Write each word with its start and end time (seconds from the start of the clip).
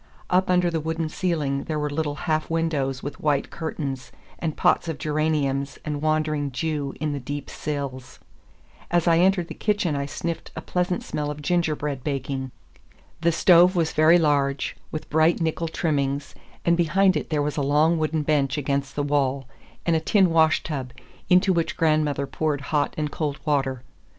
Up 0.31 0.49
under 0.49 0.71
the 0.71 0.79
wooden 0.79 1.09
ceiling 1.09 1.65
there 1.65 1.77
were 1.77 1.87
little 1.87 2.15
half 2.25 2.49
windows 2.49 3.03
with 3.03 3.19
white 3.21 3.51
curtains, 3.51 4.11
and 4.39 4.57
pots 4.57 4.87
of 4.87 4.97
geraniums 4.97 5.77
and 5.85 6.01
wandering 6.01 6.49
Jew 6.51 6.95
in 6.99 7.13
the 7.13 7.19
deep 7.19 7.51
sills. 7.51 8.17
As 8.89 9.07
I 9.07 9.19
entered 9.19 9.47
the 9.47 9.53
kitchen 9.53 9.95
I 9.95 10.07
sniffed 10.07 10.49
a 10.55 10.61
pleasant 10.61 11.03
smell 11.03 11.29
of 11.29 11.43
gingerbread 11.43 12.03
baking. 12.03 12.49
The 13.21 13.31
stove 13.31 13.75
was 13.75 13.93
very 13.93 14.17
large, 14.17 14.75
with 14.91 15.07
bright 15.11 15.39
nickel 15.39 15.67
trimmings, 15.67 16.33
and 16.65 16.75
behind 16.75 17.15
it 17.15 17.29
there 17.29 17.43
was 17.43 17.55
a 17.55 17.61
long 17.61 17.99
wooden 17.99 18.23
bench 18.23 18.57
against 18.57 18.95
the 18.95 19.03
wall, 19.03 19.47
and 19.85 19.95
a 19.95 19.99
tin 19.99 20.31
washtub, 20.31 20.93
into 21.29 21.53
which 21.53 21.77
grandmother 21.77 22.25
poured 22.25 22.61
hot 22.61 22.95
and 22.97 23.11
cold 23.11 23.39
water. 23.45 23.83